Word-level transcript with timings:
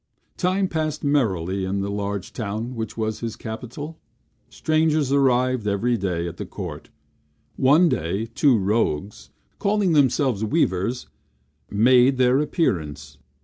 Time 0.37 0.67
passed 0.67 1.03
merrily 1.03 1.63
in 1.63 1.81
the 1.81 1.91
large 1.91 2.33
town 2.33 2.73
which 2.73 2.97
was 2.97 3.19
his 3.19 3.35
capital; 3.35 3.99
strangers 4.49 5.11
arrived 5.11 5.67
every 5.67 5.95
day 5.95 6.27
at 6.27 6.37
the 6.37 6.45
court. 6.47 6.89
One 7.55 7.87
day, 7.87 8.25
two 8.25 8.57
rogues, 8.57 9.29
calling 9.59 9.93
themselves 9.93 10.43
weavers, 10.43 11.05
made 11.69 12.17
their 12.17 12.39
appearance. 12.39 13.19